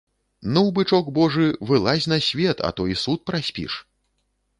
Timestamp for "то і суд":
2.79-3.19